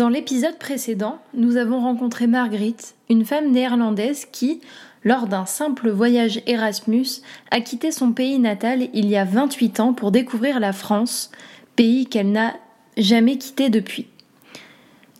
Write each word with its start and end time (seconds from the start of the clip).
Dans 0.00 0.08
l'épisode 0.08 0.56
précédent, 0.56 1.18
nous 1.34 1.58
avons 1.58 1.78
rencontré 1.78 2.26
Marguerite, 2.26 2.94
une 3.10 3.26
femme 3.26 3.50
néerlandaise 3.50 4.24
qui, 4.24 4.62
lors 5.04 5.26
d'un 5.26 5.44
simple 5.44 5.90
voyage 5.90 6.40
Erasmus, 6.46 7.20
a 7.50 7.60
quitté 7.60 7.92
son 7.92 8.12
pays 8.12 8.38
natal 8.38 8.88
il 8.94 9.10
y 9.10 9.18
a 9.18 9.26
28 9.26 9.78
ans 9.78 9.92
pour 9.92 10.10
découvrir 10.10 10.58
la 10.58 10.72
France, 10.72 11.30
pays 11.76 12.06
qu'elle 12.06 12.32
n'a 12.32 12.54
jamais 12.96 13.36
quitté 13.36 13.68
depuis. 13.68 14.06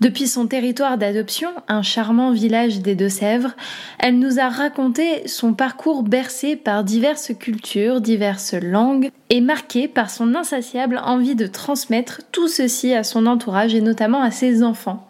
Depuis 0.01 0.27
son 0.27 0.47
territoire 0.47 0.97
d'adoption, 0.97 1.51
un 1.69 1.83
charmant 1.83 2.33
village 2.33 2.81
des 2.81 2.95
Deux-Sèvres, 2.95 3.55
elle 3.99 4.19
nous 4.19 4.39
a 4.41 4.49
raconté 4.49 5.29
son 5.29 5.53
parcours 5.53 6.03
bercé 6.03 6.57
par 6.57 6.85
diverses 6.85 7.33
cultures, 7.39 8.01
diverses 8.01 8.55
langues, 8.55 9.11
et 9.29 9.43
marqué 9.43 9.89
par 9.89 10.09
son 10.09 10.35
insatiable 10.35 10.99
envie 11.05 11.35
de 11.35 11.47
transmettre 11.47 12.23
tout 12.33 12.49
ceci 12.49 12.95
à 12.95 13.05
son 13.05 13.27
entourage 13.27 13.75
et 13.75 13.83
notamment 13.83 14.23
à 14.23 14.31
ses 14.31 14.63
enfants. 14.63 15.07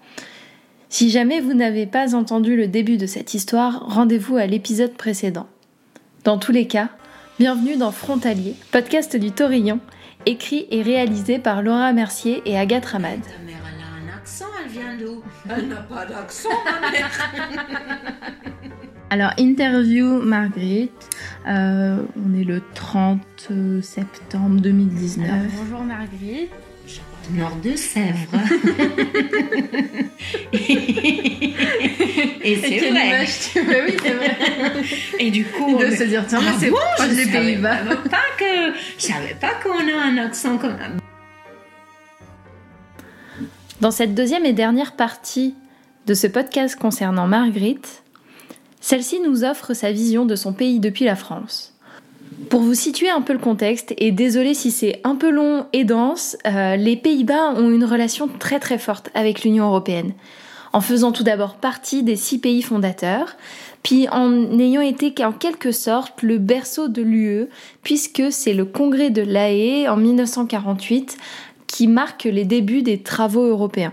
Si 0.88 1.08
jamais 1.08 1.40
vous 1.40 1.54
n'avez 1.54 1.86
pas 1.86 2.16
entendu 2.16 2.56
le 2.56 2.66
début 2.66 2.96
de 2.96 3.06
cette 3.06 3.32
histoire, 3.32 3.86
rendez-vous 3.86 4.38
à 4.38 4.46
l'épisode 4.46 4.94
précédent. 4.94 5.46
Dans 6.24 6.36
tous 6.36 6.50
les 6.50 6.66
cas, 6.66 6.88
bienvenue 7.38 7.76
dans 7.76 7.92
Frontalier, 7.92 8.56
podcast 8.72 9.16
du 9.16 9.30
Torillon, 9.30 9.78
écrit 10.26 10.66
et 10.72 10.82
réalisé 10.82 11.38
par 11.38 11.62
Laura 11.62 11.92
Mercier 11.92 12.42
et 12.44 12.58
Agathe 12.58 12.86
Ramad. 12.86 13.20
Elle 14.70 14.80
vient 14.80 14.96
d'où? 14.96 15.22
Elle 15.48 15.68
n'a 15.68 15.76
pas 15.76 16.04
d'accent, 16.06 16.48
ma 16.64 16.80
mère. 16.90 17.10
Alors, 19.10 19.30
interview 19.38 20.20
Marguerite. 20.22 21.08
Euh, 21.48 22.02
on 22.16 22.34
est 22.38 22.44
le 22.44 22.62
30 22.74 23.20
septembre 23.82 24.60
2019. 24.60 25.28
Alors, 25.28 25.42
bonjour 25.56 25.80
Marguerite. 25.80 26.50
Nord 27.32 27.56
de 27.62 27.76
Sèvres. 27.76 28.16
et 30.52 30.56
c'est 32.56 32.90
vrai. 32.90 33.20
oui, 33.20 33.26
c'est 34.02 34.12
vrai. 34.12 34.36
Et 35.18 35.30
du 35.30 35.44
coup, 35.44 35.76
de 35.78 35.90
se 35.90 36.04
dire 36.04 36.24
tiens, 36.26 36.40
ah 36.42 36.54
c'est 36.58 36.70
bon, 36.70 36.78
je 36.98 37.14
des 37.14 37.26
Pays-Bas. 37.30 37.76
Pas 38.10 38.18
que 38.36 38.72
je 38.98 39.04
savais 39.04 39.36
pas 39.40 39.52
qu'on 39.62 39.78
a 39.78 40.06
un 40.06 40.16
accent 40.18 40.58
comme 40.58 40.76
dans 43.80 43.90
cette 43.90 44.14
deuxième 44.14 44.44
et 44.44 44.52
dernière 44.52 44.92
partie 44.92 45.54
de 46.06 46.14
ce 46.14 46.26
podcast 46.26 46.76
concernant 46.78 47.26
Marguerite, 47.26 48.02
celle-ci 48.80 49.20
nous 49.20 49.44
offre 49.44 49.74
sa 49.74 49.90
vision 49.90 50.26
de 50.26 50.36
son 50.36 50.52
pays 50.52 50.80
depuis 50.80 51.04
la 51.04 51.16
France. 51.16 51.74
Pour 52.50 52.60
vous 52.60 52.74
situer 52.74 53.10
un 53.10 53.22
peu 53.22 53.32
le 53.32 53.38
contexte, 53.38 53.94
et 53.98 54.12
désolé 54.12 54.54
si 54.54 54.70
c'est 54.70 55.00
un 55.04 55.16
peu 55.16 55.30
long 55.30 55.66
et 55.72 55.84
dense, 55.84 56.36
euh, 56.46 56.76
les 56.76 56.96
Pays-Bas 56.96 57.54
ont 57.56 57.70
une 57.70 57.84
relation 57.84 58.28
très 58.28 58.60
très 58.60 58.78
forte 58.78 59.10
avec 59.14 59.44
l'Union 59.44 59.66
européenne, 59.66 60.12
en 60.72 60.80
faisant 60.80 61.12
tout 61.12 61.24
d'abord 61.24 61.56
partie 61.56 62.02
des 62.02 62.16
six 62.16 62.38
pays 62.38 62.62
fondateurs, 62.62 63.36
puis 63.82 64.08
en 64.10 64.58
ayant 64.58 64.82
été 64.82 65.12
en 65.24 65.32
quelque 65.32 65.72
sorte 65.72 66.22
le 66.22 66.38
berceau 66.38 66.88
de 66.88 67.02
l'UE, 67.02 67.46
puisque 67.82 68.30
c'est 68.30 68.54
le 68.54 68.66
congrès 68.66 69.10
de 69.10 69.22
l'AE 69.22 69.90
en 69.90 69.96
1948 69.96 71.16
qui 71.70 71.86
marque 71.86 72.24
les 72.24 72.44
débuts 72.44 72.82
des 72.82 72.98
travaux 72.98 73.44
européens. 73.44 73.92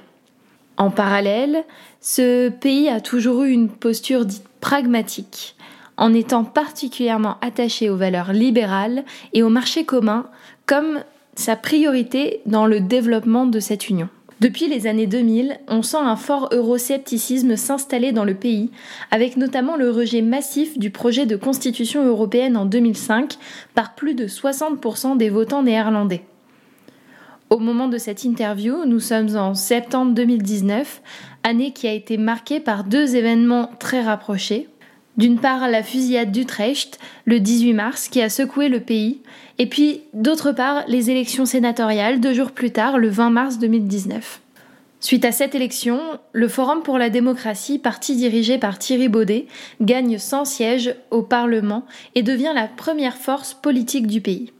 En 0.77 0.89
parallèle, 0.89 1.63
ce 2.01 2.49
pays 2.49 2.89
a 2.89 3.01
toujours 3.01 3.43
eu 3.43 3.51
une 3.51 3.69
posture 3.69 4.25
dite 4.25 4.47
pragmatique, 4.59 5.55
en 5.95 6.13
étant 6.13 6.43
particulièrement 6.43 7.37
attaché 7.41 7.89
aux 7.89 7.95
valeurs 7.95 8.33
libérales 8.33 9.03
et 9.33 9.43
au 9.43 9.49
marché 9.49 9.85
commun 9.85 10.25
comme 10.65 11.01
sa 11.35 11.55
priorité 11.55 12.41
dans 12.47 12.65
le 12.65 12.79
développement 12.79 13.45
de 13.45 13.59
cette 13.59 13.89
union. 13.89 14.09
Depuis 14.39 14.67
les 14.67 14.85
années 14.85 15.07
2000, 15.07 15.59
on 15.67 15.81
sent 15.81 15.97
un 15.97 16.15
fort 16.15 16.49
euroscepticisme 16.51 17.55
s'installer 17.55 18.11
dans 18.11 18.25
le 18.25 18.35
pays, 18.35 18.71
avec 19.11 19.37
notamment 19.37 19.75
le 19.77 19.89
rejet 19.89 20.21
massif 20.21 20.77
du 20.77 20.89
projet 20.89 21.25
de 21.25 21.35
constitution 21.35 22.05
européenne 22.05 22.57
en 22.57 22.65
2005 22.65 23.37
par 23.73 23.95
plus 23.95 24.13
de 24.13 24.27
60% 24.27 25.17
des 25.17 25.29
votants 25.29 25.63
néerlandais. 25.63 26.23
Au 27.49 27.59
moment 27.59 27.87
de 27.87 27.97
cette 27.97 28.25
interview, 28.25 28.83
nous 28.85 28.99
sommes 28.99 29.37
en 29.37 29.53
septembre 29.53 30.13
2019, 30.13 31.01
année 31.43 31.71
qui 31.71 31.87
a 31.87 31.93
été 31.93 32.17
marquée 32.17 32.59
par 32.59 32.83
deux 32.83 33.15
événements 33.15 33.69
très 33.79 34.01
rapprochés. 34.01 34.67
D'une 35.15 35.39
part, 35.39 35.69
la 35.69 35.81
fusillade 35.81 36.33
d'Utrecht, 36.33 36.99
le 37.23 37.39
18 37.39 37.73
mars, 37.73 38.09
qui 38.09 38.21
a 38.21 38.27
secoué 38.27 38.67
le 38.67 38.81
pays, 38.81 39.21
et 39.59 39.65
puis 39.65 40.01
d'autre 40.13 40.51
part, 40.51 40.83
les 40.89 41.09
élections 41.09 41.45
sénatoriales 41.45 42.19
deux 42.19 42.33
jours 42.33 42.51
plus 42.51 42.71
tard, 42.71 42.97
le 42.97 43.07
20 43.07 43.29
mars 43.29 43.59
2019. 43.59 44.41
Suite 44.99 45.23
à 45.23 45.31
cette 45.31 45.55
élection, 45.55 46.01
le 46.33 46.49
Forum 46.49 46.81
pour 46.83 46.97
la 46.97 47.09
démocratie, 47.09 47.79
parti 47.79 48.17
dirigé 48.17 48.57
par 48.57 48.77
Thierry 48.77 49.07
Baudet, 49.07 49.47
gagne 49.79 50.17
100 50.17 50.43
sièges 50.43 50.95
au 51.11 51.21
Parlement 51.21 51.85
et 52.13 52.23
devient 52.23 52.51
la 52.53 52.67
première 52.67 53.15
force 53.15 53.53
politique 53.53 54.07
du 54.07 54.19
pays. 54.19 54.51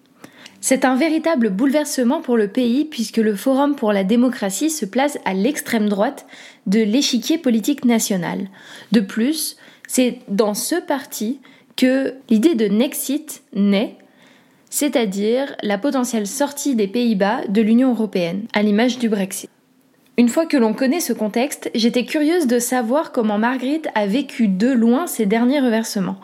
C'est 0.69 0.83
un 0.83 0.97
véritable 0.97 1.49
bouleversement 1.49 2.19
pour 2.19 2.35
le 2.35 2.49
pays 2.49 2.83
puisque 2.83 3.15
le 3.15 3.37
Forum 3.37 3.77
pour 3.77 3.93
la 3.93 4.03
démocratie 4.03 4.69
se 4.69 4.85
place 4.85 5.17
à 5.23 5.33
l'extrême 5.33 5.87
droite 5.87 6.25
de 6.65 6.81
l'échiquier 6.81 7.37
politique 7.37 7.85
national. 7.85 8.49
De 8.91 8.99
plus, 8.99 9.55
c'est 9.87 10.19
dans 10.27 10.53
ce 10.53 10.75
parti 10.75 11.39
que 11.77 12.15
l'idée 12.29 12.55
de 12.55 12.65
Nexit 12.65 13.43
naît, 13.53 13.95
c'est-à-dire 14.69 15.55
la 15.63 15.77
potentielle 15.77 16.27
sortie 16.27 16.75
des 16.75 16.89
Pays-Bas 16.89 17.47
de 17.47 17.61
l'Union 17.61 17.91
européenne, 17.91 18.43
à 18.51 18.61
l'image 18.61 18.99
du 18.99 19.07
Brexit. 19.07 19.49
Une 20.17 20.27
fois 20.27 20.47
que 20.47 20.57
l'on 20.57 20.73
connaît 20.73 20.99
ce 20.99 21.13
contexte, 21.13 21.71
j'étais 21.75 22.03
curieuse 22.03 22.45
de 22.45 22.59
savoir 22.59 23.13
comment 23.13 23.37
Marguerite 23.37 23.87
a 23.95 24.05
vécu 24.05 24.49
de 24.49 24.67
loin 24.67 25.07
ces 25.07 25.27
derniers 25.27 25.61
reversements. 25.61 26.19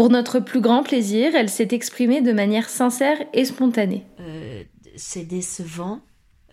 Pour 0.00 0.08
notre 0.08 0.40
plus 0.40 0.62
grand 0.62 0.82
plaisir, 0.82 1.34
elle 1.34 1.50
s'est 1.50 1.68
exprimée 1.72 2.22
de 2.22 2.32
manière 2.32 2.70
sincère 2.70 3.18
et 3.34 3.44
spontanée. 3.44 4.06
Euh, 4.18 4.64
c'est 4.96 5.26
décevant 5.26 6.00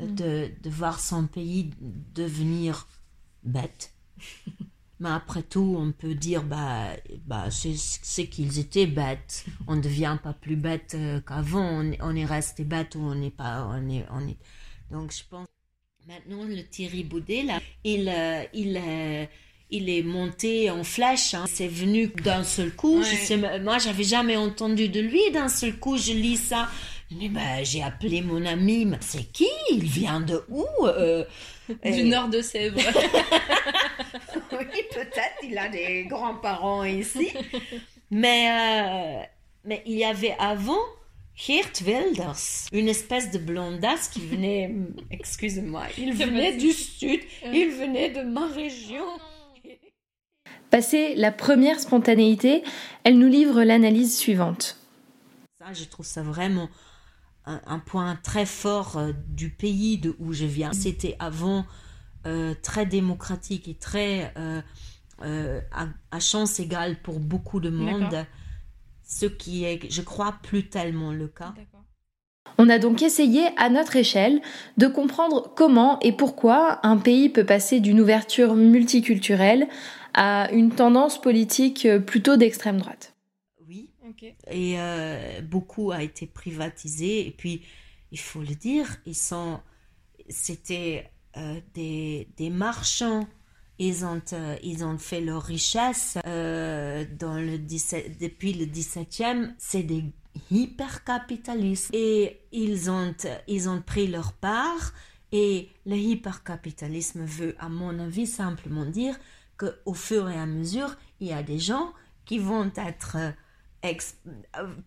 euh, 0.01 0.05
mm. 0.05 0.15
de, 0.15 0.51
de, 0.63 0.69
voir 0.69 0.99
son 0.99 1.27
pays 1.27 1.69
devenir 2.13 2.89
bête. 3.43 3.93
Mais 4.99 5.07
après 5.07 5.43
tout, 5.43 5.77
on 5.79 5.93
peut 5.93 6.13
dire, 6.13 6.43
bah, 6.43 6.87
bah 7.25 7.45
c'est 7.49 8.27
qu'ils 8.27 8.59
étaient 8.59 8.85
bêtes. 8.85 9.45
On 9.65 9.77
ne 9.77 9.81
devient 9.81 10.17
pas 10.21 10.33
plus 10.33 10.57
bête 10.57 10.97
euh, 10.99 11.21
qu'avant. 11.21 11.85
On, 12.01 12.15
est 12.17 12.25
resté 12.25 12.65
bête 12.65 12.95
ou 12.95 12.99
on 12.99 13.15
n'est 13.15 13.31
pas. 13.31 13.65
On 13.71 13.89
est, 13.89 14.05
on 14.11 14.27
est... 14.27 14.39
Donc 14.91 15.13
je 15.13 15.23
pense. 15.23 15.47
Maintenant, 16.05 16.43
le 16.43 16.63
Thierry 16.63 17.05
Boudet, 17.05 17.43
là, 17.43 17.61
il, 17.85 18.13
il, 18.53 18.77
il 19.69 19.89
est 19.89 20.03
monté 20.03 20.69
en 20.69 20.83
flèche. 20.83 21.33
Hein. 21.33 21.45
C'est 21.47 21.67
venu 21.67 22.07
d'un 22.07 22.43
seul 22.43 22.71
coup. 22.71 23.03
Je 23.03 23.59
moi, 23.61 23.77
j'avais 23.77 24.03
jamais 24.03 24.35
entendu 24.35 24.89
de 24.89 24.99
lui. 24.99 25.21
D'un 25.33 25.49
seul 25.49 25.77
coup, 25.77 25.97
je 25.97 26.13
lis 26.13 26.37
ça. 26.37 26.69
Ben, 27.11 27.63
j'ai 27.63 27.83
appelé 27.83 28.21
mon 28.21 28.45
ami. 28.45 28.87
C'est 29.01 29.31
qui? 29.31 29.47
Il 29.71 29.83
vient 29.83 30.19
de 30.19 30.43
où? 30.49 30.65
Euh, 30.83 31.23
Du 31.85 32.03
nord 32.03 32.27
de 32.29 32.41
Sèvres. 32.41 32.77
oui, 34.51 34.83
peut-être. 34.91 35.35
Il 35.43 35.57
a 35.57 35.69
des 35.69 36.05
grands-parents 36.05 36.83
ici. 36.83 37.29
Mais, 38.11 38.49
euh, 38.49 39.23
mais 39.65 39.83
il 39.85 39.97
y 39.97 40.05
avait 40.05 40.35
avant 40.39 40.79
Geert 41.35 41.71
Wilders, 41.85 42.69
une 42.71 42.89
espèce 42.89 43.29
de 43.31 43.37
blondasse 43.37 44.07
qui 44.07 44.21
venait, 44.21 44.73
excusez-moi, 45.11 45.83
il 45.97 46.13
venait 46.13 46.57
du 46.57 46.71
sud, 46.71 47.19
il 47.45 47.69
venait 47.69 48.09
de 48.09 48.21
ma 48.21 48.47
région. 48.47 49.05
Passé 50.69 51.15
la 51.15 51.31
première 51.31 51.79
spontanéité, 51.79 52.63
elle 53.03 53.17
nous 53.17 53.27
livre 53.27 53.63
l'analyse 53.63 54.17
suivante. 54.17 54.77
Ça, 55.59 55.73
je 55.73 55.85
trouve 55.85 56.05
ça 56.05 56.21
vraiment 56.21 56.69
un, 57.45 57.79
point 57.79 58.17
très 58.21 58.45
fort 58.45 58.97
euh, 58.97 59.11
du 59.29 59.49
pays 59.49 59.97
de 59.97 60.15
où 60.19 60.33
je 60.33 60.45
viens. 60.45 60.73
C'était 60.73 61.15
avant 61.19 61.65
euh, 62.25 62.53
très 62.61 62.85
démocratique 62.85 63.67
et 63.67 63.75
très 63.75 64.33
euh, 64.37 65.61
à, 66.11 66.19
chance 66.19 66.59
égale 66.59 67.01
pour 67.01 67.19
beaucoup 67.19 67.59
de 67.59 67.69
monde, 67.69 68.25
ce 69.03 69.25
qui 69.25 69.63
est, 69.63 69.89
je 69.89 70.01
crois, 70.01 70.35
plus 70.43 70.67
tellement 70.67 71.13
le 71.13 71.27
cas. 71.27 71.53
On 72.57 72.69
a 72.69 72.79
donc 72.79 73.01
essayé, 73.01 73.47
à 73.57 73.69
notre 73.69 73.95
échelle, 73.95 74.41
de 74.77 74.87
comprendre 74.87 75.53
comment 75.55 75.99
et 75.99 76.11
pourquoi 76.11 76.85
un 76.85 76.97
pays 76.97 77.29
peut 77.29 77.45
passer 77.45 77.79
d'une 77.79 78.01
ouverture 78.01 78.55
multiculturelle 78.55 79.67
à 80.17 80.51
une 80.51 80.71
tendance 80.71 81.21
politique 81.21 81.85
euh, 81.85 81.99
plutôt 81.99 82.37
d'extrême 82.37 82.79
droite. 82.79 83.15
Oui. 83.67 83.91
Et 84.49 84.79
euh, 84.79 85.41
beaucoup 85.41 85.91
a 85.91 86.01
été 86.01 86.25
privatisé. 86.25 87.27
Et 87.27 87.31
puis, 87.31 87.61
il 88.11 88.19
faut 88.19 88.41
le 88.41 88.55
dire, 88.55 88.97
ils 89.05 89.15
sont, 89.15 89.59
c'était 90.27 91.11
euh, 91.37 91.59
des, 91.75 92.27
des, 92.35 92.49
marchands. 92.49 93.27
Ils 93.77 94.05
ont, 94.05 94.21
ils 94.63 94.83
ont 94.83 94.97
fait 94.97 95.21
leur 95.21 95.43
richesse 95.43 96.17
dans 96.25 97.37
le 97.39 97.57
17, 97.59 98.19
depuis 98.19 98.53
le 98.53 98.65
17e. 98.65 99.53
C'est 99.59 99.83
des 99.83 100.03
hyper 100.49 101.03
capitalistes. 101.03 101.93
Et 101.93 102.39
ils 102.51 102.89
ont, 102.89 103.13
ils 103.47 103.69
ont 103.69 103.81
pris 103.81 104.07
leur 104.07 104.33
part 104.33 104.93
Et 105.31 105.69
le 105.85 105.95
hypercapitalisme 105.95 107.23
veut, 107.23 107.55
à 107.59 107.69
mon 107.69 107.99
avis, 107.99 108.25
simplement 108.25 108.85
dire 108.85 109.15
qu'au 109.57 109.93
fur 109.93 110.29
et 110.29 110.37
à 110.37 110.45
mesure, 110.45 110.95
il 111.19 111.27
y 111.27 111.33
a 111.33 111.43
des 111.43 111.59
gens 111.59 111.93
qui 112.25 112.39
vont 112.39 112.71
être 112.75 113.17
euh, 113.17 113.31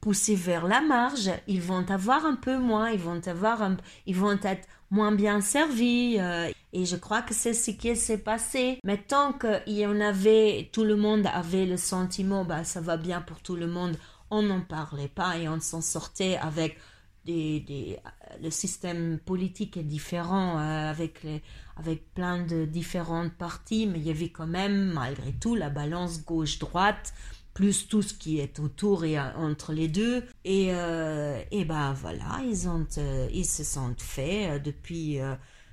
poussés 0.01 0.35
vers 0.35 0.67
la 0.67 0.81
marge, 0.81 1.31
ils 1.47 1.63
vont 1.63 1.89
avoir 1.91 2.25
un 2.27 2.37
peu 2.37 2.59
moins, 2.59 2.91
ils 2.91 2.99
vont 2.99 3.21
avoir 3.27 3.71
ils 4.07 4.17
vont 4.17 4.39
être 4.43 4.69
moins 4.91 5.13
bien 5.13 5.41
servis. 5.41 6.17
Euh, 6.19 6.51
et 6.73 6.85
je 6.85 6.97
crois 6.97 7.23
que 7.23 7.35
c'est 7.35 7.55
ce 7.55 7.71
qui 7.71 7.97
s'est 7.97 8.19
passé. 8.19 8.79
Mais 8.85 8.99
tant 8.99 9.33
qu'il 9.33 9.75
y 9.75 9.87
en 9.87 10.01
avait, 10.01 10.71
tout 10.73 10.85
le 10.85 10.97
monde 10.97 11.27
avait 11.33 11.67
le 11.67 11.77
sentiment, 11.77 12.45
bah, 12.45 12.65
ça 12.65 12.81
va 12.81 12.97
bien 12.97 13.21
pour 13.21 13.41
tout 13.41 13.57
le 13.57 13.67
monde, 13.67 13.97
on 14.31 14.43
n'en 14.43 14.61
parlait 14.61 15.09
pas 15.09 15.39
et 15.39 15.49
on 15.49 15.61
s'en 15.61 15.81
sortait 15.81 16.37
avec 16.37 16.79
des, 17.25 17.61
des, 17.61 17.99
le 18.43 18.51
système 18.51 19.19
politique 19.19 19.77
est 19.77 19.83
différent 19.83 20.59
euh, 20.59 20.91
avec, 20.91 21.23
les, 21.23 21.43
avec 21.81 22.15
plein 22.15 22.45
de 22.45 22.65
différentes 22.65 23.33
parties, 23.33 23.87
mais 23.87 23.99
il 23.99 24.07
y 24.07 24.11
avait 24.11 24.29
quand 24.29 24.47
même, 24.47 24.93
malgré 24.93 25.33
tout, 25.33 25.55
la 25.55 25.71
balance 25.71 26.25
gauche-droite, 26.25 27.13
plus 27.55 27.89
tout 27.89 28.03
ce 28.03 28.15
qui 28.15 28.39
est 28.39 28.61
autour 28.61 29.05
et 29.05 29.19
euh, 29.19 29.35
entre 29.37 29.73
les 29.73 29.89
deux. 29.89 30.23
Et, 30.45 30.69
euh, 30.71 31.43
et 31.51 31.65
ben 31.65 31.93
voilà, 31.95 32.41
ils, 32.45 32.69
ont, 32.69 32.87
ils 33.33 33.47
se 33.47 33.65
sont 33.65 33.95
faits 33.99 34.63
depuis, 34.63 35.19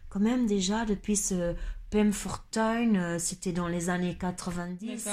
quand 0.10 0.20
même 0.20 0.48
déjà, 0.48 0.86
depuis 0.86 1.16
ce 1.16 1.54
Pem 1.90 2.12
Fortuyn, 2.12 3.18
c'était 3.20 3.54
dans 3.54 3.68
les 3.68 3.90
années 3.90 4.18
90, 4.20 5.08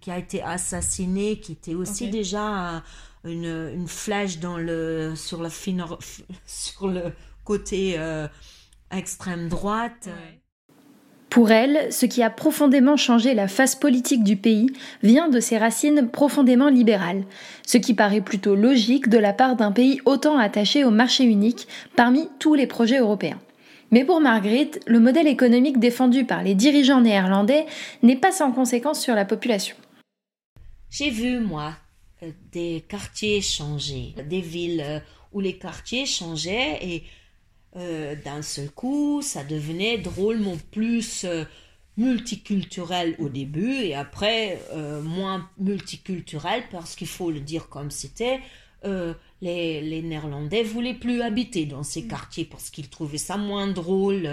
qui 0.00 0.10
a 0.10 0.18
été 0.18 0.42
assassiné, 0.42 1.40
qui 1.40 1.52
était 1.52 1.74
aussi 1.74 2.10
déjà 2.10 2.82
une, 3.24 3.72
une, 3.74 3.88
flèche 3.88 4.38
dans 4.38 4.58
le, 4.58 5.14
sur, 5.16 5.42
la 5.42 5.50
sur 6.46 6.88
le 6.88 7.12
côté 7.44 7.94
euh, 7.98 8.28
extrême 8.90 9.48
droite. 9.48 10.08
Pour 11.30 11.52
elle, 11.52 11.92
ce 11.92 12.06
qui 12.06 12.24
a 12.24 12.30
profondément 12.30 12.96
changé 12.96 13.34
la 13.34 13.46
face 13.46 13.76
politique 13.76 14.24
du 14.24 14.36
pays 14.36 14.66
vient 15.04 15.28
de 15.28 15.38
ses 15.38 15.58
racines 15.58 16.08
profondément 16.08 16.68
libérales, 16.68 17.24
ce 17.64 17.78
qui 17.78 17.94
paraît 17.94 18.20
plutôt 18.20 18.56
logique 18.56 19.08
de 19.08 19.18
la 19.18 19.32
part 19.32 19.54
d'un 19.54 19.70
pays 19.70 20.00
autant 20.06 20.38
attaché 20.38 20.82
au 20.84 20.90
marché 20.90 21.22
unique 21.22 21.68
parmi 21.94 22.28
tous 22.40 22.54
les 22.54 22.66
projets 22.66 22.98
européens. 22.98 23.40
Mais 23.92 24.04
pour 24.04 24.20
Marguerite, 24.20 24.80
le 24.86 24.98
modèle 24.98 25.28
économique 25.28 25.78
défendu 25.78 26.24
par 26.24 26.42
les 26.42 26.56
dirigeants 26.56 27.00
néerlandais 27.00 27.66
n'est 28.02 28.16
pas 28.16 28.32
sans 28.32 28.50
conséquence 28.50 29.00
sur 29.00 29.14
la 29.14 29.24
population. 29.24 29.76
J'ai 30.90 31.10
vu, 31.10 31.38
moi, 31.38 31.74
euh, 32.24 32.30
des 32.50 32.84
quartiers 32.88 33.40
changeaient, 33.40 34.14
des 34.28 34.40
villes 34.40 34.82
euh, 34.84 34.98
où 35.32 35.40
les 35.40 35.56
quartiers 35.56 36.06
changeaient 36.06 36.78
et 36.82 37.04
euh, 37.76 38.14
d'un 38.24 38.42
seul 38.42 38.70
coup, 38.70 39.22
ça 39.22 39.44
devenait 39.44 39.98
drôlement 39.98 40.56
plus 40.70 41.26
multiculturel 41.96 43.14
au 43.18 43.28
début 43.28 43.74
et 43.74 43.94
après 43.94 44.58
moins 45.02 45.50
multiculturel 45.58 46.62
parce 46.70 46.94
qu'il 46.94 47.08
faut 47.08 47.30
le 47.30 47.40
dire 47.40 47.68
comme 47.68 47.90
c'était. 47.90 48.40
les, 48.84 49.80
les, 49.82 50.02
Néerlandais 50.02 50.62
voulaient 50.62 50.94
plus 50.94 51.20
habiter 51.20 51.66
dans 51.66 51.82
ces 51.82 52.06
quartiers 52.06 52.46
parce 52.46 52.70
qu'ils 52.70 52.88
trouvaient 52.88 53.18
ça 53.18 53.36
moins 53.36 53.66
drôle. 53.66 54.28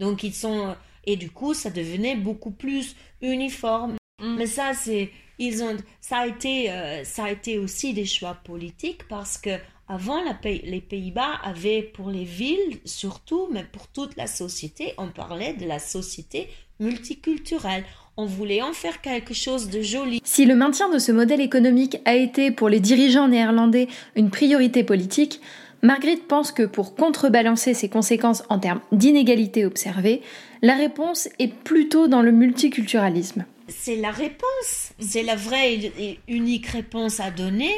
donc 0.00 0.22
ils 0.22 0.34
sont 0.34 0.74
et 1.04 1.16
du 1.16 1.30
coup 1.30 1.52
ça 1.52 1.70
devenait 1.70 2.16
beaucoup 2.16 2.52
plus 2.52 2.96
uniforme. 3.20 3.96
Mm. 4.20 4.36
Mais 4.36 4.46
ça 4.46 4.72
c'est 4.72 5.10
ils 5.38 5.62
ont, 5.62 5.76
ça 6.00 6.18
a 6.18 6.26
été, 6.26 6.70
euh, 6.70 7.04
ça 7.04 7.24
a 7.24 7.30
été 7.30 7.58
aussi 7.58 7.94
des 7.94 8.06
choix 8.06 8.34
politiques 8.34 9.06
parce 9.08 9.38
que 9.38 9.58
avant 9.92 10.22
la, 10.22 10.34
les 10.44 10.80
Pays-Bas 10.80 11.38
avaient 11.44 11.82
pour 11.82 12.08
les 12.08 12.24
villes 12.24 12.78
surtout, 12.86 13.48
mais 13.50 13.62
pour 13.62 13.88
toute 13.88 14.16
la 14.16 14.26
société, 14.26 14.94
on 14.96 15.08
parlait 15.08 15.52
de 15.52 15.66
la 15.66 15.78
société 15.78 16.48
multiculturelle. 16.80 17.84
On 18.16 18.24
voulait 18.24 18.62
en 18.62 18.72
faire 18.72 19.02
quelque 19.02 19.34
chose 19.34 19.68
de 19.68 19.82
joli. 19.82 20.20
Si 20.24 20.46
le 20.46 20.54
maintien 20.54 20.88
de 20.88 20.98
ce 20.98 21.12
modèle 21.12 21.42
économique 21.42 21.98
a 22.06 22.14
été 22.14 22.50
pour 22.50 22.70
les 22.70 22.80
dirigeants 22.80 23.28
néerlandais 23.28 23.88
une 24.16 24.30
priorité 24.30 24.82
politique, 24.82 25.40
Marguerite 25.82 26.26
pense 26.26 26.52
que 26.52 26.62
pour 26.62 26.94
contrebalancer 26.94 27.74
ces 27.74 27.88
conséquences 27.88 28.44
en 28.48 28.58
termes 28.58 28.80
d'inégalité 28.92 29.66
observées, 29.66 30.22
la 30.62 30.74
réponse 30.74 31.28
est 31.38 31.52
plutôt 31.52 32.08
dans 32.08 32.22
le 32.22 32.32
multiculturalisme. 32.32 33.44
C'est 33.68 33.96
la 33.96 34.10
réponse, 34.10 34.92
c'est 35.00 35.22
la 35.22 35.36
vraie 35.36 35.74
et 35.74 36.20
unique 36.28 36.66
réponse 36.66 37.20
à 37.20 37.30
donner 37.30 37.72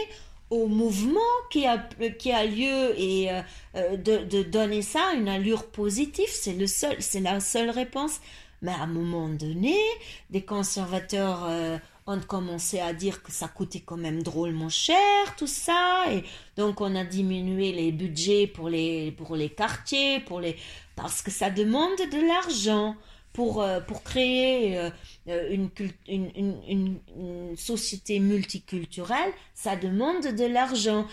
au 0.54 0.68
mouvement 0.68 1.20
qui 1.50 1.66
a, 1.66 1.78
qui 2.18 2.30
a 2.30 2.44
lieu 2.44 2.98
et 2.98 3.30
euh, 3.30 3.42
euh, 3.76 3.96
de, 3.96 4.42
donner 4.42 4.82
ça 4.82 5.12
une 5.14 5.28
allure 5.28 5.66
positive, 5.66 6.28
c'est 6.28 6.66
seul, 6.66 6.96
la 7.22 7.40
seule 7.40 7.70
réponse. 7.70 8.20
Mais 8.62 8.72
à 8.72 8.82
un 8.82 8.86
moment 8.86 9.28
donné, 9.28 9.76
des 10.30 10.42
conservateurs 10.42 11.44
euh, 11.44 11.76
ont 12.06 12.20
commencé 12.20 12.78
à 12.78 12.92
dire 12.92 13.22
que 13.22 13.32
ça 13.32 13.48
coûtait 13.48 13.80
quand 13.80 13.96
même 13.96 14.22
drôlement 14.22 14.68
cher, 14.68 15.36
tout 15.36 15.46
ça, 15.46 16.04
et 16.10 16.24
donc 16.56 16.80
on 16.80 16.94
a 16.94 17.04
diminué 17.04 17.72
les 17.72 17.92
budgets 17.92 18.46
pour 18.46 18.68
les, 18.68 19.10
pour 19.12 19.36
les 19.36 19.50
quartiers, 19.50 20.20
pour 20.20 20.40
les, 20.40 20.56
parce 20.96 21.20
que 21.20 21.30
ça 21.30 21.50
demande 21.50 21.96
de 21.98 22.26
l'argent 22.26 22.96
pour, 23.34 23.60
euh, 23.60 23.80
pour 23.80 24.02
créer 24.02 24.78
euh, 24.78 24.90
une, 25.26 25.68
une, 26.08 26.30
une, 26.36 27.00
une, 27.16 27.56
société 27.56 28.20
multiculturelle, 28.20 29.32
ça 29.54 29.76
demande 29.76 30.24
de 30.24 30.44
l'argent. 30.46 31.06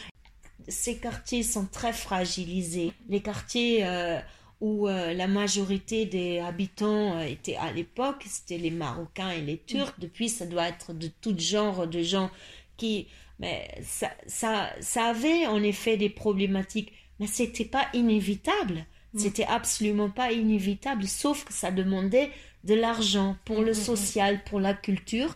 Ces 0.68 0.98
quartiers 0.98 1.44
sont 1.44 1.66
très 1.66 1.92
fragilisés. 1.92 2.94
Les 3.10 3.22
quartiers 3.22 3.86
euh, 3.86 4.20
où 4.62 4.88
euh, 4.88 5.14
la 5.14 5.28
majorité 5.28 6.06
des 6.06 6.40
habitants 6.40 7.18
euh, 7.18 7.24
étaient 7.24 7.56
à 7.56 7.72
l'époque, 7.72 8.24
c'était 8.28 8.60
les 8.60 8.70
Marocains 8.70 9.32
et 9.32 9.42
les 9.42 9.58
Turcs. 9.58 9.96
Depuis, 9.98 10.30
ça 10.30 10.46
doit 10.46 10.70
être 10.70 10.94
de 10.94 11.08
tout 11.08 11.38
genre 11.38 11.88
de 11.88 12.02
gens 12.04 12.30
qui... 12.78 13.08
Mais 13.40 13.68
ça, 13.84 14.12
ça, 14.28 14.70
ça 14.80 15.06
avait 15.06 15.48
en 15.48 15.64
effet 15.64 15.98
des 15.98 16.12
problématiques, 16.12 16.94
mais 17.20 17.26
c'était 17.26 17.66
pas 17.66 17.88
inévitable. 17.96 18.86
Mm. 19.14 19.20
C'était 19.20 19.46
absolument 19.46 20.10
pas 20.10 20.32
inévitable, 20.32 21.08
sauf 21.08 21.46
que 21.46 21.54
ça 21.54 21.72
demandait 21.72 22.32
de 22.64 22.74
l'argent 22.74 23.36
pour 23.46 23.62
le 23.62 23.72
mm, 23.72 23.78
mm, 23.78 23.84
social, 23.84 24.44
pour 24.44 24.60
la 24.60 24.74
culture. 24.74 25.36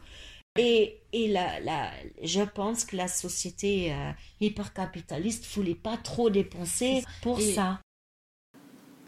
Et, 0.57 1.01
et 1.11 1.27
la, 1.27 1.59
la, 1.59 1.91
je 2.23 2.41
pense 2.41 2.85
que 2.85 2.95
la 2.95 3.09
société 3.09 3.91
euh, 3.91 4.11
hypercapitaliste 4.39 5.45
voulait 5.53 5.75
pas 5.75 5.97
trop 5.97 6.29
dépenser 6.29 7.03
pour 7.21 7.41
ça. 7.41 7.79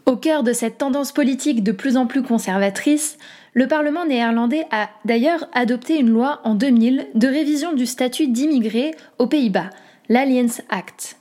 Au 0.04 0.16
cœur 0.16 0.42
de 0.42 0.52
cette 0.52 0.78
tendance 0.78 1.12
politique 1.12 1.62
de 1.62 1.72
plus 1.72 1.96
en 1.96 2.06
plus 2.06 2.22
conservatrice, 2.22 3.18
le 3.52 3.66
Parlement 3.66 4.06
néerlandais 4.06 4.64
a 4.70 4.88
d'ailleurs 5.04 5.48
adopté 5.52 5.98
une 5.98 6.08
loi 6.08 6.40
en 6.44 6.54
2000 6.54 7.08
de 7.14 7.28
révision 7.28 7.74
du 7.74 7.86
statut 7.86 8.28
d'immigré 8.28 8.94
aux 9.18 9.26
Pays-Bas, 9.26 9.70
l'Alliance 10.08 10.62
Act. 10.70 11.18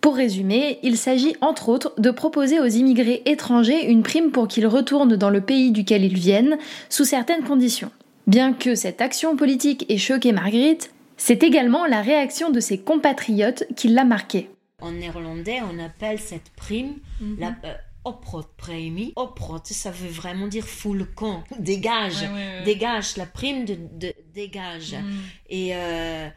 Pour 0.00 0.16
résumer, 0.16 0.78
il 0.82 0.96
s'agit 0.96 1.36
entre 1.40 1.68
autres 1.68 1.92
de 1.98 2.10
proposer 2.10 2.58
aux 2.58 2.66
immigrés 2.66 3.22
étrangers 3.26 3.90
une 3.90 4.02
prime 4.02 4.30
pour 4.30 4.48
qu'ils 4.48 4.66
retournent 4.66 5.16
dans 5.16 5.30
le 5.30 5.42
pays 5.42 5.72
duquel 5.72 6.04
ils 6.04 6.18
viennent, 6.18 6.58
sous 6.88 7.04
certaines 7.04 7.44
conditions. 7.44 7.90
Bien 8.26 8.52
que 8.52 8.74
cette 8.74 9.00
action 9.00 9.36
politique 9.36 9.84
ait 9.90 9.98
choqué 9.98 10.32
Marguerite, 10.32 10.92
c'est 11.16 11.42
également 11.42 11.84
la 11.84 12.00
réaction 12.00 12.50
de 12.50 12.60
ses 12.60 12.78
compatriotes 12.78 13.64
qui 13.76 13.88
l'a 13.88 14.04
marquée. 14.04 14.48
En 14.80 14.92
néerlandais, 14.92 15.60
on 15.70 15.78
appelle 15.78 16.18
cette 16.18 16.50
prime 16.56 16.94
mhm. 17.20 17.36
la, 17.38 17.48
euh, 17.64 17.74
Oprot 18.04 18.44
Premi. 18.56 19.12
Oprot, 19.16 19.60
ça 19.64 19.90
veut 19.90 20.08
vraiment 20.08 20.48
dire 20.48 20.64
full 20.64 21.06
camp. 21.14 21.44
Dégage, 21.58 22.24
dégage, 22.64 23.16
la 23.18 23.26
prime 23.26 23.66
de, 23.66 24.14
dégage. 24.32 24.94
Mm. 24.94 25.18
Et, 25.50 25.70
euh, 25.74 26.28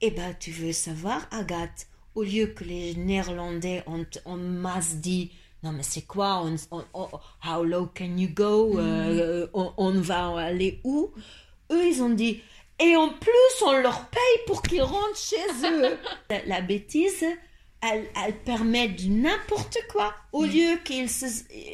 et 0.00 0.10
ben, 0.10 0.34
tu 0.40 0.50
veux 0.50 0.72
savoir, 0.72 1.28
Agathe, 1.30 1.86
au 2.16 2.22
lieu 2.22 2.46
que 2.46 2.64
les 2.64 2.94
Néerlandais 2.94 3.84
ont 3.86 4.06
en 4.24 4.36
masse 4.36 4.96
dit 4.96 5.30
non 5.62 5.72
mais 5.72 5.82
c'est 5.82 6.06
quoi 6.06 6.44
on, 6.70 6.80
How 7.46 7.62
low 7.62 7.86
can 7.94 8.16
you 8.16 8.28
go 8.28 8.74
mm. 8.74 8.78
euh, 8.78 9.46
on, 9.52 9.92
va 10.00 10.36
aller 10.38 10.80
où? 10.84 11.10
Eux 11.70 11.86
ils 11.86 12.02
ont 12.02 12.10
dit 12.10 12.40
et 12.78 12.96
en 12.96 13.08
plus 13.10 13.64
on 13.64 13.72
leur 13.72 14.06
paye 14.06 14.44
pour 14.46 14.62
qu'ils 14.62 14.82
rentrent 14.82 15.18
chez 15.18 15.36
eux. 15.64 15.96
la 16.46 16.60
bêtise, 16.60 17.24
elle, 17.80 18.06
elle 18.24 18.36
permet 18.40 18.88
de 18.88 19.08
n'importe 19.08 19.78
quoi. 19.90 20.14
Au 20.32 20.42
mm. 20.42 20.50
lieu 20.50 20.76
qu'ils 20.84 21.08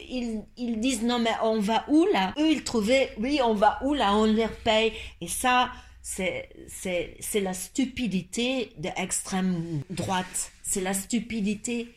ils, 0.08 0.42
ils, 0.56 0.80
disent 0.80 1.02
non 1.02 1.18
mais 1.18 1.34
on 1.42 1.60
va 1.60 1.84
où 1.88 2.06
là? 2.12 2.34
Eux 2.38 2.50
ils 2.50 2.64
trouvaient 2.64 3.12
oui 3.18 3.40
on 3.44 3.54
va 3.54 3.78
où 3.82 3.94
là? 3.94 4.14
On 4.14 4.24
les 4.24 4.48
paye. 4.64 4.92
Et 5.20 5.28
ça 5.28 5.70
c'est, 6.02 6.48
c'est, 6.68 7.16
c'est 7.20 7.40
la 7.40 7.54
stupidité 7.54 8.72
de 8.78 8.88
l'extrême 8.98 9.82
droite. 9.88 10.52
C'est 10.62 10.80
la 10.80 10.94
stupidité. 10.94 11.88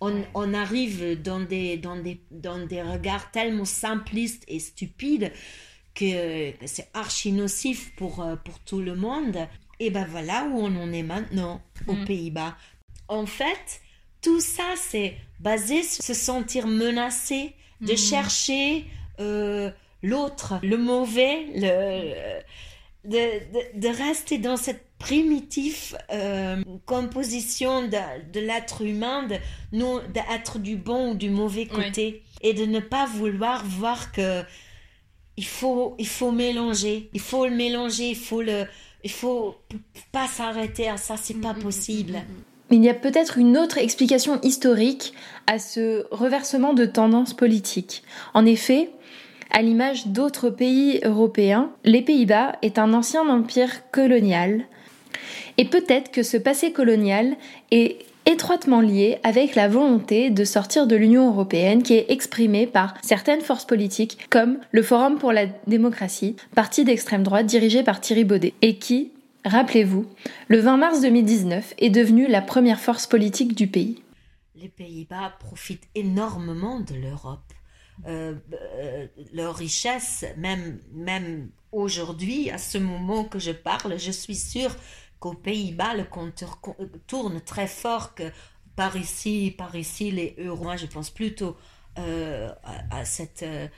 On, 0.00 0.22
on, 0.34 0.52
arrive 0.52 1.20
dans 1.22 1.40
des, 1.40 1.76
dans, 1.78 1.96
des, 1.96 2.20
dans 2.30 2.66
des 2.66 2.82
regards 2.82 3.30
tellement 3.30 3.64
simplistes 3.64 4.44
et 4.48 4.58
stupides 4.60 5.32
que, 5.94 6.50
que 6.52 6.66
c'est 6.66 6.88
archi 6.92 7.32
nocif 7.32 7.94
pour, 7.96 8.20
euh, 8.20 8.36
pour 8.36 8.58
tout 8.60 8.80
le 8.80 8.94
monde. 8.94 9.38
Et 9.80 9.90
ben 9.90 10.06
voilà 10.08 10.44
où 10.44 10.58
on 10.58 10.76
en 10.76 10.92
est 10.92 11.02
maintenant, 11.02 11.62
aux 11.86 11.94
mm. 11.94 12.04
Pays-Bas. 12.04 12.56
En 13.08 13.26
fait, 13.26 13.80
tout 14.20 14.40
ça, 14.40 14.74
c'est 14.76 15.16
basé 15.40 15.82
sur 15.82 16.04
se 16.04 16.14
sentir 16.14 16.66
menacé, 16.66 17.54
de 17.80 17.92
Mhm. 17.92 17.98
chercher 17.98 18.84
euh, 19.20 19.70
l'autre, 20.02 20.58
le 20.62 20.76
mauvais, 20.76 21.46
le, 21.54 22.40
de, 23.04 23.10
de- 23.10 23.80
de 23.80 23.88
rester 23.88 24.38
dans 24.38 24.56
cette 24.56 24.84
primitive 24.98 25.96
euh, 26.12 26.62
composition 26.86 27.82
de, 27.88 27.98
de 28.32 28.40
l'être 28.40 28.82
humain, 28.82 29.24
de 29.26 29.36
non 29.72 30.00
d'être 30.12 30.58
du 30.58 30.76
bon 30.76 31.12
ou 31.12 31.14
du 31.14 31.30
mauvais 31.30 31.66
côté, 31.66 32.22
et 32.40 32.54
de 32.54 32.64
ne 32.64 32.80
pas 32.80 33.06
vouloir 33.06 33.64
voir 33.66 34.12
que 34.12 34.42
il 35.36 35.44
faut, 35.44 35.94
il 35.98 36.06
faut 36.06 36.30
mélanger, 36.30 37.10
il 37.12 37.20
faut 37.20 37.46
le 37.46 37.54
mélanger, 37.54 38.10
il 38.10 38.16
faut 38.16 38.40
le, 38.42 38.66
il 39.02 39.10
faut 39.10 39.56
pas 40.12 40.28
s'arrêter 40.28 40.88
à 40.88 40.96
ça, 40.96 41.16
c'est 41.20 41.34
Mm, 41.36 41.40
pas 41.40 41.54
possible. 41.54 42.18
Mais 42.70 42.76
il 42.76 42.84
y 42.84 42.88
a 42.88 42.94
peut-être 42.94 43.36
une 43.36 43.58
autre 43.58 43.76
explication 43.78 44.40
historique 44.42 45.12
à 45.46 45.58
ce 45.58 46.06
reversement 46.12 46.72
de 46.72 46.86
tendances 46.86 47.34
politiques. 47.34 48.02
En 48.32 48.46
effet, 48.46 48.90
à 49.54 49.62
l'image 49.62 50.08
d'autres 50.08 50.50
pays 50.50 50.98
européens, 51.04 51.70
les 51.84 52.02
Pays-Bas 52.02 52.56
est 52.62 52.76
un 52.76 52.92
ancien 52.92 53.28
empire 53.28 53.88
colonial. 53.92 54.64
Et 55.58 55.64
peut-être 55.64 56.10
que 56.10 56.24
ce 56.24 56.36
passé 56.36 56.72
colonial 56.72 57.36
est 57.70 58.04
étroitement 58.26 58.80
lié 58.80 59.18
avec 59.22 59.54
la 59.54 59.68
volonté 59.68 60.30
de 60.30 60.44
sortir 60.44 60.88
de 60.88 60.96
l'Union 60.96 61.28
européenne 61.28 61.84
qui 61.84 61.94
est 61.94 62.10
exprimée 62.10 62.66
par 62.66 62.94
certaines 63.02 63.42
forces 63.42 63.64
politiques 63.64 64.26
comme 64.28 64.58
le 64.72 64.82
Forum 64.82 65.18
pour 65.18 65.32
la 65.32 65.46
démocratie, 65.68 66.34
parti 66.56 66.82
d'extrême 66.82 67.22
droite 67.22 67.46
dirigé 67.46 67.84
par 67.84 68.00
Thierry 68.00 68.24
Baudet, 68.24 68.54
et 68.60 68.78
qui, 68.78 69.12
rappelez-vous, 69.44 70.04
le 70.48 70.58
20 70.58 70.78
mars 70.78 71.00
2019 71.00 71.74
est 71.78 71.90
devenu 71.90 72.26
la 72.26 72.42
première 72.42 72.80
force 72.80 73.06
politique 73.06 73.54
du 73.54 73.68
pays. 73.68 74.02
Les 74.56 74.68
Pays-Bas 74.68 75.34
profitent 75.38 75.86
énormément 75.94 76.80
de 76.80 76.94
l'Europe. 76.96 77.52
Euh, 78.06 78.34
euh, 78.76 79.06
leur 79.32 79.54
richesse, 79.56 80.24
même, 80.36 80.80
même 80.92 81.50
aujourd'hui, 81.72 82.50
à 82.50 82.58
ce 82.58 82.78
moment 82.78 83.24
que 83.24 83.38
je 83.38 83.52
parle, 83.52 83.98
je 83.98 84.10
suis 84.10 84.34
sûre 84.36 84.74
qu'aux 85.20 85.34
Pays-Bas, 85.34 85.94
le 85.94 86.04
compteur 86.04 86.60
co- 86.60 86.76
tourne 87.06 87.40
très 87.40 87.66
fort 87.68 88.14
que 88.14 88.24
par 88.76 88.96
ici, 88.96 89.54
par 89.56 89.74
ici, 89.76 90.10
les 90.10 90.34
euros. 90.38 90.76
Je 90.76 90.86
pense 90.86 91.10
plutôt 91.10 91.56
euh, 91.98 92.50
à, 92.64 92.98
à 92.98 93.04
cette 93.04 93.42
euh, 93.44 93.68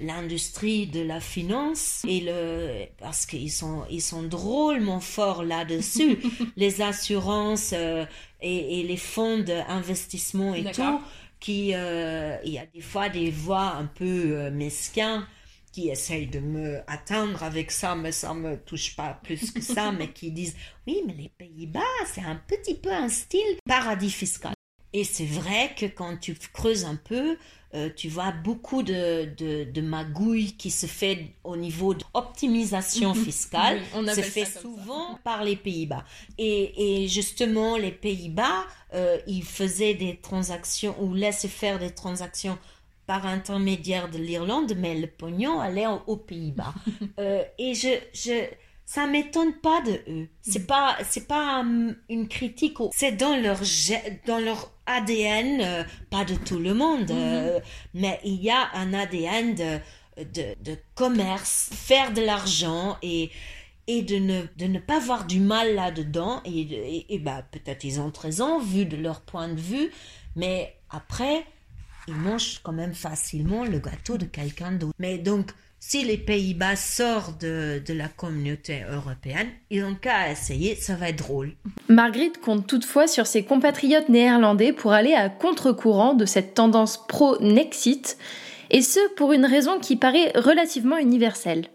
l'industrie 0.00 0.86
de 0.88 1.00
la 1.00 1.20
finance 1.20 2.02
et 2.08 2.20
le 2.20 2.86
parce 2.98 3.24
qu'ils 3.26 3.52
sont 3.52 3.84
ils 3.90 4.02
sont 4.02 4.22
drôlement 4.24 4.98
forts 5.00 5.44
là-dessus 5.44 6.18
les 6.56 6.80
assurances 6.82 7.72
euh, 7.72 8.04
et, 8.40 8.80
et 8.80 8.82
les 8.82 8.96
fonds 8.96 9.38
d'investissement 9.38 10.54
et 10.54 10.64
tout 10.64 11.00
qui 11.40 11.72
euh, 11.74 12.36
il 12.44 12.52
y 12.52 12.58
a 12.58 12.66
des 12.66 12.80
fois 12.80 13.08
des 13.08 13.30
voix 13.30 13.72
un 13.76 13.86
peu 13.86 14.04
euh, 14.04 14.50
mesquins 14.50 15.26
qui 15.72 15.88
essayent 15.88 16.26
de 16.26 16.40
me 16.40 16.80
atteindre 16.86 17.42
avec 17.42 17.70
ça, 17.70 17.94
mais 17.94 18.12
ça 18.12 18.34
me 18.34 18.56
touche 18.56 18.96
pas 18.96 19.18
plus 19.22 19.52
que 19.52 19.60
ça, 19.60 19.92
mais 19.98 20.12
qui 20.12 20.30
disent 20.30 20.56
oui, 20.86 21.02
mais 21.06 21.14
les 21.14 21.28
Pays-Bas, 21.28 21.80
c'est 22.06 22.22
un 22.22 22.40
petit 22.46 22.74
peu 22.74 22.92
un 22.92 23.08
style 23.08 23.56
paradis 23.66 24.10
fiscal. 24.10 24.54
Et 24.92 25.04
c'est 25.04 25.26
vrai 25.26 25.72
que 25.76 25.86
quand 25.86 26.16
tu 26.18 26.34
creuses 26.52 26.84
un 26.84 26.96
peu, 26.96 27.36
euh, 27.74 27.88
tu 27.94 28.08
vois 28.08 28.32
beaucoup 28.32 28.82
de, 28.82 29.26
de, 29.36 29.64
de 29.64 29.80
magouilles 29.80 30.52
qui 30.56 30.70
se 30.72 30.86
fait 30.86 31.26
au 31.44 31.56
niveau 31.56 31.94
d'optimisation 31.94 33.14
fiscale. 33.24 33.78
Oui, 33.78 33.84
on 33.94 34.06
se 34.16 34.20
fait 34.22 34.44
ça 34.44 34.60
souvent 34.60 35.18
par 35.22 35.44
les 35.44 35.56
Pays-Bas. 35.56 36.04
Et, 36.38 37.02
et 37.04 37.08
justement, 37.08 37.76
les 37.76 37.92
Pays-Bas, 37.92 38.66
euh, 38.94 39.18
ils 39.28 39.44
faisaient 39.44 39.94
des 39.94 40.16
transactions 40.16 40.96
ou 41.00 41.14
laissaient 41.14 41.48
faire 41.48 41.78
des 41.78 41.90
transactions 41.90 42.58
par 43.06 43.26
intermédiaire 43.26 44.08
de 44.10 44.18
l'Irlande, 44.18 44.74
mais 44.76 44.94
le 44.96 45.06
pognon 45.06 45.60
allait 45.60 45.86
au- 45.86 46.02
aux 46.06 46.16
Pays-Bas. 46.16 46.74
Euh, 47.18 47.44
et 47.58 47.74
je, 47.74 47.88
je, 48.14 48.44
ça 48.86 49.06
m'étonne 49.06 49.52
pas 49.54 49.80
de 49.82 50.00
eux. 50.08 50.28
C'est 50.42 50.66
pas, 50.66 50.96
c'est 51.08 51.26
pas 51.28 51.62
une 52.08 52.28
critique. 52.28 52.80
au- 52.80 52.90
C'est 52.94 53.12
dans 53.12 53.36
leur, 53.36 53.60
dans 54.26 54.38
leur 54.38 54.70
ADN, 54.96 55.60
euh, 55.60 55.84
pas 56.10 56.24
de 56.24 56.34
tout 56.34 56.58
le 56.58 56.74
monde, 56.74 57.10
euh, 57.10 57.60
mais 57.94 58.20
il 58.24 58.42
y 58.42 58.50
a 58.50 58.70
un 58.74 58.92
ADN 58.92 59.54
de, 59.54 59.80
de, 60.16 60.76
commerce, 60.94 61.70
faire 61.72 62.12
de 62.12 62.20
l'argent 62.20 62.96
et 63.02 63.30
et 63.86 64.02
de 64.02 64.18
ne, 64.18 64.78
pas 64.78 65.00
voir 65.00 65.26
du 65.26 65.40
mal 65.40 65.74
là-dedans. 65.74 66.42
Et, 66.44 67.06
et, 67.12 67.18
bah, 67.18 67.42
peut-être 67.50 67.82
ils 67.82 68.00
ont 68.00 68.12
raison, 68.16 68.60
vu 68.60 68.84
de 68.84 68.96
leur 68.96 69.20
point 69.20 69.48
de 69.48 69.60
vue, 69.60 69.90
mais 70.36 70.76
après, 70.90 71.44
ils 72.06 72.14
mangent 72.14 72.60
quand 72.62 72.72
même 72.72 72.94
facilement 72.94 73.64
le 73.64 73.80
gâteau 73.80 74.16
de 74.16 74.26
quelqu'un 74.26 74.70
d'autre. 74.70 74.94
Mais 75.00 75.18
donc, 75.18 75.50
si 75.80 76.04
les 76.04 76.18
Pays-Bas 76.18 76.76
sortent 76.76 77.40
de, 77.40 77.82
de 77.84 77.94
la 77.94 78.08
communauté 78.08 78.84
européenne, 78.92 79.48
ils 79.70 79.82
ont 79.82 79.94
qu'à 79.94 80.30
essayer, 80.30 80.74
ça 80.76 80.94
va 80.94 81.08
être 81.08 81.16
drôle. 81.16 81.54
Marguerite 81.88 82.38
compte 82.38 82.66
toutefois 82.66 83.08
sur 83.08 83.26
ses 83.26 83.42
compatriotes 83.44 84.10
néerlandais 84.10 84.72
pour 84.74 84.92
aller 84.92 85.14
à 85.14 85.30
contre-courant 85.30 86.12
de 86.14 86.26
cette 86.26 86.54
tendance 86.54 87.06
pro-Nexit, 87.08 88.18
et 88.70 88.82
ce 88.82 89.00
pour 89.14 89.32
une 89.32 89.46
raison 89.46 89.80
qui 89.80 89.96
paraît 89.96 90.32
relativement 90.36 90.98
universelle. 90.98 91.66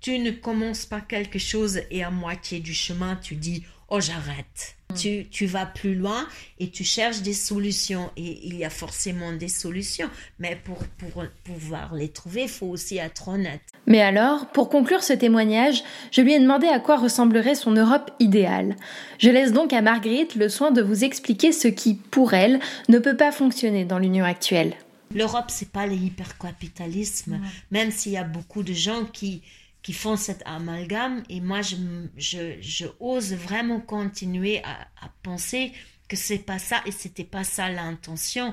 tu 0.00 0.18
ne 0.18 0.32
commences 0.32 0.84
pas 0.84 1.00
quelque 1.00 1.38
chose 1.38 1.80
et 1.90 2.02
à 2.02 2.10
moitié 2.10 2.58
du 2.58 2.74
chemin, 2.74 3.16
tu 3.16 3.36
dis 3.36 3.62
Oh, 3.88 4.00
j'arrête. 4.00 4.74
Tu, 4.94 5.26
tu 5.30 5.46
vas 5.46 5.66
plus 5.66 5.94
loin 5.94 6.26
et 6.58 6.68
tu 6.70 6.84
cherches 6.84 7.22
des 7.22 7.34
solutions. 7.34 8.10
Et 8.16 8.40
il 8.46 8.56
y 8.56 8.64
a 8.64 8.70
forcément 8.70 9.32
des 9.32 9.48
solutions. 9.48 10.08
Mais 10.38 10.56
pour, 10.64 10.78
pour 10.98 11.24
pouvoir 11.44 11.94
les 11.94 12.08
trouver, 12.08 12.42
il 12.42 12.48
faut 12.48 12.66
aussi 12.66 12.98
être 12.98 13.28
honnête. 13.28 13.62
Mais 13.86 14.00
alors, 14.00 14.46
pour 14.46 14.68
conclure 14.68 15.02
ce 15.02 15.12
témoignage, 15.12 15.82
je 16.10 16.20
lui 16.20 16.34
ai 16.34 16.40
demandé 16.40 16.66
à 16.66 16.78
quoi 16.78 16.96
ressemblerait 16.96 17.54
son 17.54 17.72
Europe 17.72 18.10
idéale. 18.20 18.76
Je 19.18 19.30
laisse 19.30 19.52
donc 19.52 19.72
à 19.72 19.82
Marguerite 19.82 20.34
le 20.34 20.48
soin 20.48 20.70
de 20.70 20.82
vous 20.82 21.04
expliquer 21.04 21.52
ce 21.52 21.68
qui, 21.68 21.94
pour 21.94 22.34
elle, 22.34 22.60
ne 22.88 22.98
peut 22.98 23.16
pas 23.16 23.32
fonctionner 23.32 23.84
dans 23.84 23.98
l'Union 23.98 24.24
actuelle. 24.24 24.74
L'Europe, 25.14 25.46
c'est 25.48 25.70
pas 25.70 25.86
le 25.86 25.94
hypercapitalisme, 25.94 27.40
même 27.70 27.90
s'il 27.90 28.12
y 28.12 28.16
a 28.16 28.24
beaucoup 28.24 28.62
de 28.62 28.72
gens 28.72 29.04
qui, 29.04 29.42
qui 29.82 29.92
font 29.92 30.16
cet 30.16 30.42
amalgame. 30.46 31.22
Et 31.28 31.40
moi, 31.40 31.62
je, 31.62 31.76
je, 32.16 32.60
je 32.60 32.86
ose 33.00 33.34
vraiment 33.34 33.80
continuer 33.80 34.62
à, 34.64 34.82
à 35.00 35.10
penser 35.22 35.72
que 36.12 36.16
c'est 36.16 36.38
pas 36.38 36.58
ça 36.58 36.82
et 36.84 36.92
c'était 36.92 37.24
pas 37.24 37.42
ça 37.42 37.70
l'intention. 37.70 38.52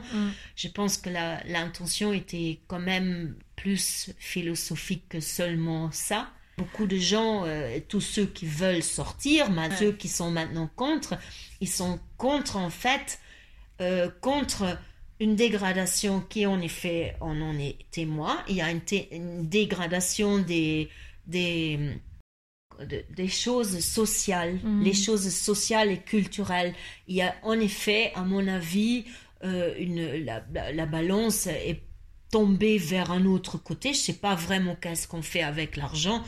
Je 0.56 0.70
pense 0.70 0.98
que 0.98 1.10
l'intention 1.10 2.14
était 2.14 2.62
quand 2.68 2.80
même 2.80 3.36
plus 3.58 4.12
philosophique 4.18 5.04
que 5.10 5.20
seulement 5.20 5.92
ça. 5.92 6.30
Beaucoup 6.58 6.88
de 6.88 6.96
gens, 6.96 7.44
euh, 7.46 7.80
tous 7.90 8.00
ceux 8.00 8.26
qui 8.26 8.46
veulent 8.46 8.84
sortir, 8.84 9.52
mais 9.52 9.76
ceux 9.76 9.92
qui 9.92 10.08
sont 10.08 10.32
maintenant 10.32 10.70
contre, 10.74 11.18
ils 11.60 11.68
sont 11.70 12.00
contre 12.18 12.56
en 12.56 12.70
fait, 12.70 13.20
euh, 13.82 14.10
contre 14.22 14.78
une 15.20 15.36
dégradation 15.36 16.22
qui 16.22 16.46
en 16.46 16.62
effet, 16.62 17.18
on 17.20 17.42
en 17.42 17.58
est 17.60 17.78
témoin. 17.92 18.42
Il 18.48 18.56
y 18.56 18.62
a 18.62 18.72
une 18.72 19.48
dégradation 19.50 20.38
des, 20.40 20.90
des, 21.30 21.80
de- 22.80 23.06
des 23.16 23.28
choses 23.28 23.80
sociales, 23.80 24.60
Mhm. 24.64 24.84
les 24.84 24.94
choses 24.94 25.30
sociales 25.30 25.92
et 25.92 26.00
culturelles. 26.00 26.74
Il 27.08 27.16
y 27.16 27.22
a 27.22 27.36
en 27.44 27.60
effet, 27.60 28.12
à 28.16 28.24
mon 28.24 28.48
avis, 28.48 29.06
euh, 29.44 29.74
une, 29.78 30.24
la, 30.26 30.44
la- 30.54 30.72
la 30.72 30.86
balance 30.86 31.48
est 31.48 31.82
tombée 32.32 32.78
vers 32.78 33.12
un 33.12 33.26
autre 33.26 33.58
côté. 33.58 33.94
Je 33.94 34.00
sais 34.00 34.14
pas 34.14 34.36
vraiment 34.36 34.76
qu'est-ce 34.76 35.08
qu'on 35.08 35.22
fait 35.22 35.42
avec 35.44 35.76
l'argent. 35.78 36.24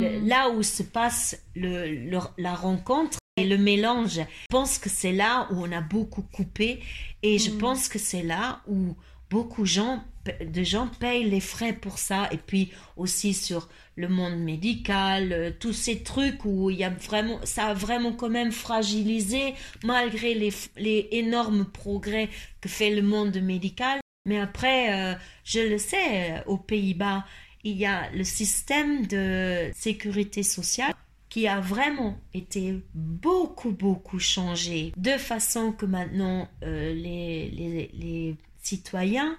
Là 0.00 0.50
où 0.50 0.62
se 0.62 0.82
passe 0.82 1.40
le, 1.54 1.86
le- 2.10 2.18
la 2.38 2.54
rencontre 2.54 3.18
et 3.38 3.44
le 3.46 3.56
mélange, 3.56 4.16
je 4.16 4.22
pense 4.50 4.78
que 4.78 4.88
c'est 4.90 5.12
là 5.12 5.48
où 5.52 5.62
on 5.64 5.72
a 5.72 5.80
beaucoup 5.80 6.22
coupé 6.22 6.80
et 7.22 7.38
je 7.38 7.50
Mhm. 7.50 7.58
pense 7.58 7.88
que 7.88 7.98
c'est 7.98 8.22
là 8.22 8.60
où 8.66 8.94
beaucoup 9.30 9.64
gens, 9.66 10.02
de 10.40 10.62
gens 10.62 10.88
payent 11.00 11.28
les 11.28 11.40
frais 11.40 11.72
pour 11.72 11.98
ça 11.98 12.28
et 12.32 12.38
puis 12.38 12.72
aussi 12.96 13.34
sur 13.34 13.68
le 13.96 14.08
monde 14.08 14.38
médical, 14.38 15.32
euh, 15.32 15.50
tous 15.58 15.72
ces 15.72 16.02
trucs 16.02 16.44
où 16.44 16.70
il 16.70 16.76
y 16.76 16.84
a 16.84 16.90
vraiment, 16.90 17.40
ça 17.44 17.68
a 17.68 17.74
vraiment 17.74 18.12
quand 18.12 18.28
même 18.28 18.52
fragilisé 18.52 19.54
malgré 19.82 20.34
les, 20.34 20.52
les 20.76 21.08
énormes 21.12 21.64
progrès 21.64 22.28
que 22.60 22.68
fait 22.68 22.94
le 22.94 23.02
monde 23.02 23.36
médical. 23.38 24.00
Mais 24.26 24.38
après, 24.38 24.92
euh, 24.92 25.14
je 25.44 25.60
le 25.60 25.78
sais, 25.78 26.32
euh, 26.32 26.40
aux 26.46 26.58
Pays-Bas, 26.58 27.24
il 27.64 27.76
y 27.76 27.86
a 27.86 28.10
le 28.12 28.24
système 28.24 29.06
de 29.06 29.70
sécurité 29.74 30.42
sociale 30.42 30.94
qui 31.28 31.48
a 31.48 31.60
vraiment 31.60 32.18
été 32.34 32.80
beaucoup, 32.94 33.72
beaucoup 33.72 34.18
changé, 34.18 34.92
de 34.96 35.18
façon 35.18 35.72
que 35.72 35.84
maintenant 35.84 36.48
les, 36.62 37.50
les, 37.50 37.90
les 37.92 38.36
citoyens 38.62 39.36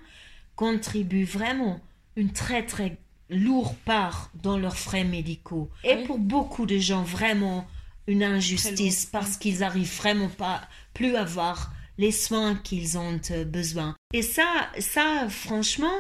contribuent 0.58 1.24
vraiment 1.24 1.80
une 2.18 2.34
très, 2.34 2.66
très 2.66 2.98
lourde 3.30 3.78
part 3.86 4.32
dans 4.44 4.58
leurs 4.58 4.78
frais 4.78 5.06
médicaux. 5.06 5.70
Et 5.86 5.96
oui. 5.96 6.04
pour 6.06 6.18
beaucoup 6.18 6.66
de 6.66 6.78
gens, 6.78 7.04
vraiment 7.04 7.66
une 8.08 8.24
injustice 8.24 9.06
parce 9.06 9.38
qu'ils 9.38 9.64
arrivent 9.64 9.96
vraiment 9.98 10.30
pas 10.30 10.62
plus 10.94 11.16
à 11.16 11.22
avoir 11.22 11.72
les 11.98 12.12
soins 12.12 12.56
qu'ils 12.56 12.98
ont 12.98 13.20
besoin. 13.46 13.96
Et 14.14 14.22
ça, 14.22 14.70
ça, 14.80 15.28
franchement, 15.30 16.00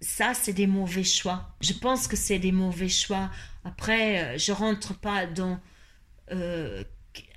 ça, 0.00 0.34
c'est 0.34 0.52
des 0.52 0.66
mauvais 0.66 1.04
choix. 1.04 1.54
Je 1.60 1.72
pense 1.72 2.06
que 2.06 2.16
c'est 2.16 2.38
des 2.38 2.52
mauvais 2.52 2.88
choix. 2.88 3.30
Après, 3.64 4.22
euh, 4.22 4.38
je 4.38 4.52
rentre 4.52 4.94
pas 4.98 5.26
dans 5.26 5.58
euh, 6.32 6.84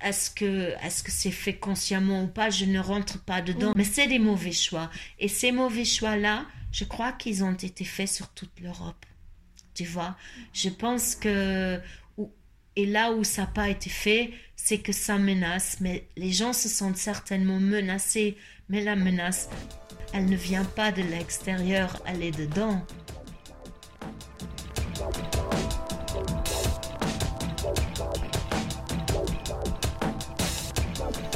est-ce 0.02 0.30
que 0.30 0.74
est-ce 0.82 1.02
que 1.02 1.10
c'est 1.10 1.30
fait 1.30 1.54
consciemment 1.54 2.24
ou 2.24 2.28
pas. 2.28 2.50
Je 2.50 2.64
ne 2.64 2.78
rentre 2.78 3.22
pas 3.22 3.42
dedans. 3.42 3.72
Mais 3.76 3.84
c'est 3.84 4.06
des 4.06 4.18
mauvais 4.18 4.52
choix. 4.52 4.90
Et 5.18 5.28
ces 5.28 5.52
mauvais 5.52 5.84
choix-là, 5.84 6.46
je 6.72 6.84
crois 6.84 7.12
qu'ils 7.12 7.44
ont 7.44 7.54
été 7.54 7.84
faits 7.84 8.08
sur 8.08 8.28
toute 8.28 8.60
l'Europe. 8.60 9.04
Tu 9.74 9.84
vois, 9.84 10.16
je 10.52 10.68
pense 10.68 11.14
que 11.14 11.80
et 12.76 12.84
là 12.84 13.12
où 13.12 13.24
ça 13.24 13.42
n'a 13.42 13.48
pas 13.48 13.68
été 13.70 13.88
fait, 13.88 14.30
c'est 14.54 14.78
que 14.78 14.92
ça 14.92 15.18
menace. 15.18 15.78
Mais 15.80 16.06
les 16.16 16.30
gens 16.30 16.52
se 16.52 16.68
sentent 16.68 16.98
certainement 16.98 17.58
menacés. 17.58 18.36
Mais 18.68 18.82
la 18.82 18.96
menace, 18.96 19.48
elle 20.12 20.26
ne 20.26 20.36
vient 20.36 20.64
pas 20.64 20.92
de 20.92 21.02
l'extérieur, 21.02 22.02
elle 22.06 22.22
est 22.22 22.36
dedans. 22.36 22.84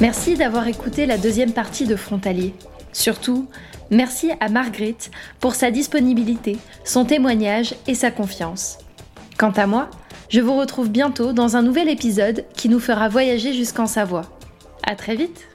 Merci 0.01 0.33
d'avoir 0.33 0.67
écouté 0.67 1.05
la 1.05 1.19
deuxième 1.19 1.53
partie 1.53 1.85
de 1.85 1.95
Frontalier. 1.95 2.55
Surtout, 2.91 3.45
merci 3.91 4.31
à 4.39 4.49
Marguerite 4.49 5.11
pour 5.39 5.53
sa 5.53 5.69
disponibilité, 5.69 6.57
son 6.83 7.05
témoignage 7.05 7.75
et 7.85 7.93
sa 7.93 8.09
confiance. 8.09 8.79
Quant 9.37 9.51
à 9.51 9.67
moi, 9.67 9.91
je 10.29 10.41
vous 10.41 10.57
retrouve 10.57 10.89
bientôt 10.89 11.33
dans 11.33 11.55
un 11.55 11.61
nouvel 11.61 11.87
épisode 11.87 12.45
qui 12.55 12.67
nous 12.67 12.79
fera 12.79 13.09
voyager 13.09 13.53
jusqu'en 13.53 13.85
Savoie. 13.85 14.25
À 14.81 14.95
très 14.95 15.15
vite! 15.15 15.50